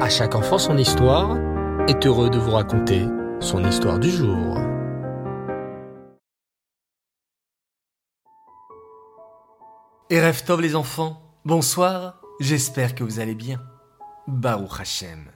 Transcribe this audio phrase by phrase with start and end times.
[0.00, 1.36] À chaque enfant son histoire
[1.86, 3.04] est heureux de vous raconter
[3.38, 4.56] son histoire du jour.
[10.08, 13.60] Erev Tov les enfants, bonsoir, j'espère que vous allez bien.
[14.26, 15.26] Baruch Hashem.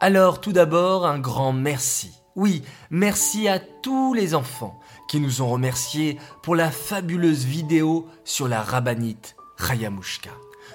[0.00, 2.14] Alors tout d'abord un grand merci.
[2.34, 8.48] Oui, merci à tous les enfants qui nous ont remerciés pour la fabuleuse vidéo sur
[8.48, 10.30] la rabbinite Chayamushka.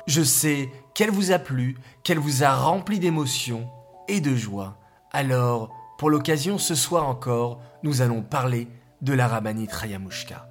[0.08, 3.70] Je sais qu'elle vous a plu, qu'elle vous a rempli d'émotion
[4.08, 4.80] et de joie.
[5.12, 8.68] Alors, pour l'occasion, ce soir encore, nous allons parler
[9.02, 10.50] de la rabbinite Chayamushka,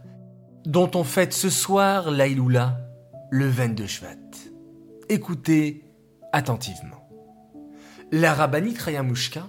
[0.66, 2.78] dont on fête ce soir l'Aïloula,
[3.30, 4.16] le 22 Shvat.
[5.08, 5.84] Écoutez
[6.32, 7.08] attentivement.
[8.12, 9.48] La rabbinite Chayamushka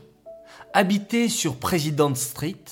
[0.74, 2.64] habitait sur President Street,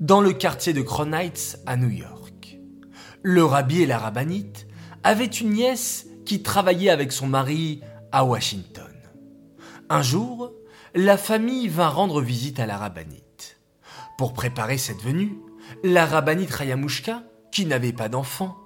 [0.00, 2.58] dans le quartier de Crown Heights à New York.
[3.22, 4.66] Le rabbi et la rabbinite
[5.04, 6.06] avaient une nièce
[6.38, 7.80] travaillait avec son mari
[8.12, 8.84] à Washington.
[9.88, 10.52] Un jour,
[10.94, 13.58] la famille vint rendre visite à la rabbinite.
[14.18, 15.36] Pour préparer cette venue,
[15.82, 18.56] la rabbinite Rayamushka, qui n'avait pas d'enfant,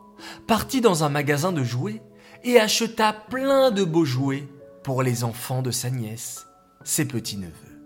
[0.46, 2.02] partit dans un magasin de jouets
[2.44, 4.46] et acheta plein de beaux jouets
[4.82, 6.46] pour les enfants de sa nièce,
[6.84, 7.80] ses petits-neveux.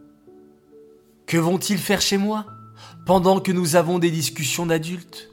[1.27, 2.47] Que vont-ils faire chez moi?
[3.07, 5.31] Pendant que nous avons des discussions d'adultes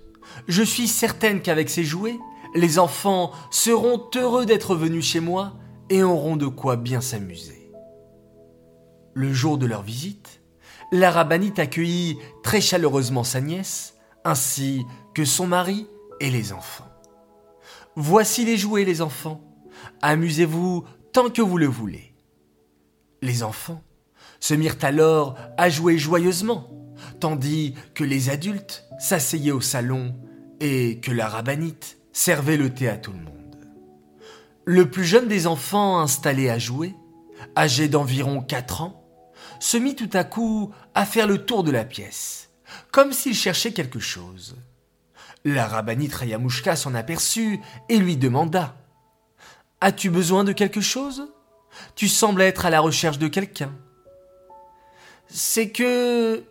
[0.47, 2.17] Je suis certaine qu'avec ces jouets,
[2.55, 5.53] les enfants seront heureux d'être venus chez moi
[5.89, 7.71] et auront de quoi bien s'amuser.
[9.13, 10.41] Le jour de leur visite,
[10.91, 15.87] la rabbinite accueillit très chaleureusement sa nièce, ainsi que son mari
[16.19, 16.89] et les enfants.
[17.95, 19.41] Voici les jouets, les enfants.
[20.01, 22.15] Amusez-vous tant que vous le voulez.
[23.21, 23.81] Les enfants
[24.39, 26.69] se mirent alors à jouer joyeusement,
[27.19, 30.15] tandis que les adultes s'asseyaient au salon
[30.59, 33.57] et que la rabbinite servait le thé à tout le monde.
[34.63, 36.95] Le plus jeune des enfants installés à jouer,
[37.57, 39.05] âgé d'environ 4 ans,
[39.59, 42.51] se mit tout à coup à faire le tour de la pièce,
[42.91, 44.55] comme s'il cherchait quelque chose.
[45.43, 47.59] La rabbinite Rayamushka s'en aperçut
[47.89, 48.77] et lui demanda
[49.81, 51.27] As-tu besoin de quelque chose?
[51.95, 53.73] Tu sembles être à la recherche de quelqu'un.
[55.27, 56.45] C'est que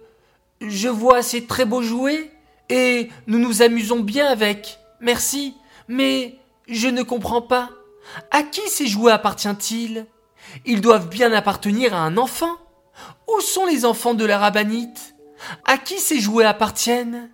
[0.60, 2.30] je vois ces très beaux jouets
[2.68, 5.54] et nous nous amusons bien avec, Merci,
[5.86, 7.70] mais je ne comprends pas.
[8.30, 10.06] À qui ces jouets appartient-il?
[10.64, 12.56] Ils doivent bien appartenir à un enfant.
[13.28, 15.14] Où sont les enfants de la rabbinite
[15.66, 17.30] À qui ces jouets appartiennent?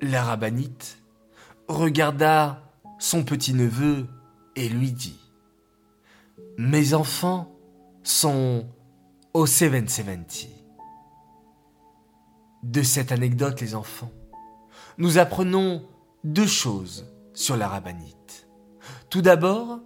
[0.00, 0.98] La rabbinite
[1.68, 2.62] regarda
[2.98, 4.06] son petit-neveu
[4.56, 5.20] et lui dit
[6.56, 7.54] Mes enfants
[8.02, 8.66] sont
[9.34, 10.48] au 770.
[12.62, 14.10] De cette anecdote, les enfants,
[14.96, 15.84] nous apprenons
[16.24, 18.48] deux choses sur la rabbinite.
[19.10, 19.80] Tout d'abord,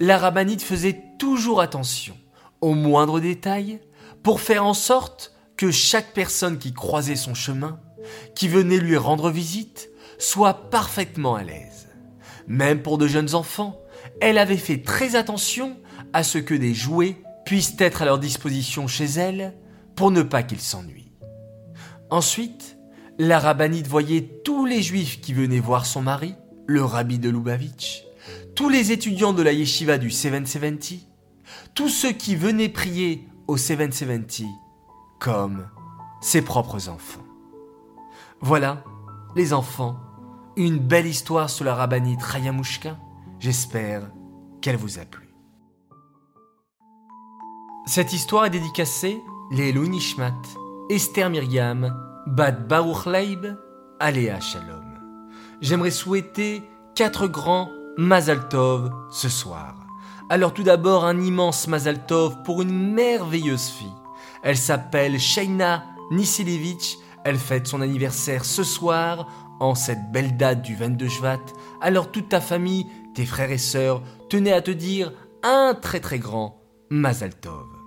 [0.00, 2.16] la rabbinite faisait toujours attention
[2.60, 3.80] aux moindres détails
[4.22, 7.80] pour faire en sorte que chaque personne qui croisait son chemin,
[8.34, 11.88] qui venait lui rendre visite, soit parfaitement à l'aise.
[12.46, 13.80] Même pour de jeunes enfants,
[14.20, 15.76] elle avait fait très attention
[16.12, 19.54] à ce que des jouets puissent être à leur disposition chez elle
[19.94, 21.12] pour ne pas qu'ils s'ennuient.
[22.10, 22.76] Ensuite,
[23.18, 26.34] la rabbinite voyait tous les juifs qui venaient voir son mari,
[26.66, 28.04] le rabbi de Lubavitch,
[28.54, 31.06] tous les étudiants de la yeshiva du 770,
[31.74, 34.46] tous ceux qui venaient prier au 770
[35.20, 35.68] comme
[36.20, 37.24] ses propres enfants.
[38.40, 38.84] Voilà,
[39.36, 39.96] les enfants,
[40.56, 42.96] une belle histoire sur la rabbinite Rayamushka.
[43.38, 44.10] J'espère
[44.60, 45.34] qu'elle vous a plu.
[47.86, 49.18] Cette histoire est dédicacée
[49.50, 50.40] les Nishmat,
[50.88, 53.46] Esther Myriam, Bad Baruch Leib,
[53.98, 54.84] Aléa Shalom.
[55.60, 56.62] J'aimerais souhaiter
[56.94, 57.68] quatre grands
[57.98, 59.74] Mazal Tov ce soir.
[60.30, 63.92] Alors tout d'abord un immense Mazal Tov pour une merveilleuse fille.
[64.44, 66.98] Elle s'appelle Shaina Nisilevich.
[67.24, 69.26] Elle fête son anniversaire ce soir,
[69.58, 71.40] en cette belle date du 22 Shvat.
[71.80, 74.00] Alors toute ta famille, tes frères et sœurs,
[74.30, 75.12] tenaient à te dire
[75.42, 77.81] un très très grand Mazal Tov.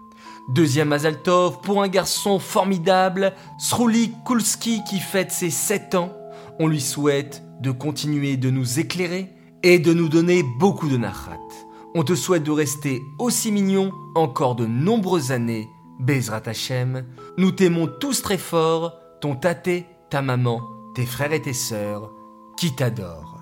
[0.47, 6.13] Deuxième Mazaltov pour un garçon formidable, Sroulik Kulski qui fête ses 7 ans.
[6.59, 9.33] On lui souhaite de continuer de nous éclairer
[9.63, 11.39] et de nous donner beaucoup de nachat.
[11.95, 15.67] On te souhaite de rester aussi mignon encore de nombreuses années.
[15.99, 17.05] Bezrat Hashem,
[17.39, 20.61] nous t'aimons tous très fort, ton taté, ta maman,
[20.93, 22.11] tes frères et tes sœurs,
[22.55, 23.41] qui t'adorent.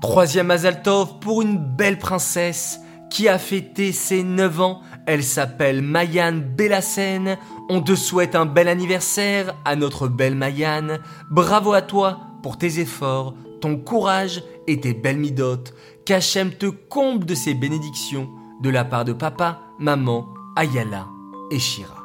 [0.00, 2.78] Troisième Azaltov pour une belle princesse
[3.10, 4.82] qui a fêté ses 9 ans?
[5.06, 7.36] Elle s'appelle Mayan Bellassène.
[7.68, 10.98] On te souhaite un bel anniversaire à notre belle Mayan.
[11.30, 15.74] Bravo à toi pour tes efforts, ton courage et tes belles midotes.
[16.06, 18.30] Qu'Hachem te comble de ses bénédictions
[18.62, 21.06] de la part de papa, maman, Ayala
[21.50, 22.04] et Shira.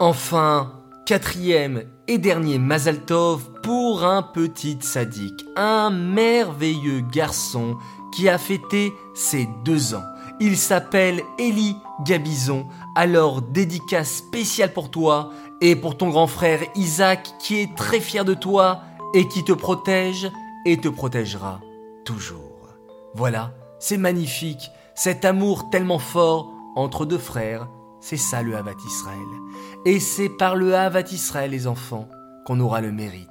[0.00, 7.76] Enfin, quatrième et dernier Mazaltov pour un petit sadique, un merveilleux garçon
[8.12, 10.04] qui a fêté ses deux ans.
[10.40, 12.66] Il s'appelle Eli Gabizon,
[12.96, 15.30] alors dédicace spéciale pour toi
[15.60, 18.82] et pour ton grand frère Isaac qui est très fier de toi
[19.14, 20.30] et qui te protège
[20.64, 21.60] et te protégera
[22.04, 22.40] toujours.
[23.14, 27.68] Voilà, c'est magnifique, cet amour tellement fort entre deux frères,
[28.00, 29.18] c'est ça le Havat Israël.
[29.84, 32.08] Et c'est par le Havat Israël, les enfants,
[32.46, 33.28] qu'on aura le mérite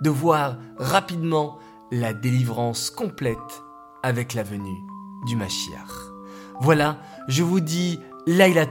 [0.00, 1.58] de voir rapidement
[1.90, 3.62] la délivrance complète
[4.06, 4.84] avec la venue
[5.26, 6.12] du Mashiach.
[6.60, 7.98] Voilà, je vous dis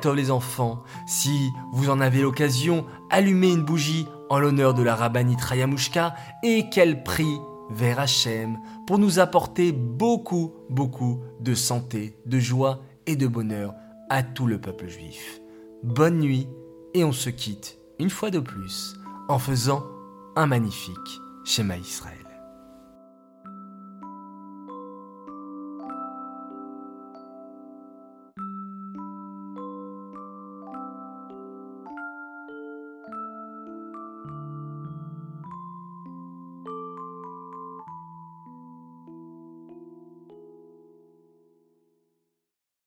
[0.01, 4.95] Tov les enfants, si vous en avez l'occasion, allumez une bougie en l'honneur de la
[4.95, 7.37] rabbinite Rayamushka et qu'elle prie
[7.69, 13.73] vers Hachem pour nous apporter beaucoup, beaucoup de santé, de joie et de bonheur
[14.09, 15.41] à tout le peuple juif.
[15.83, 16.47] Bonne nuit
[16.93, 18.95] et on se quitte une fois de plus
[19.27, 19.83] en faisant
[20.37, 22.24] un magnifique schéma Israël.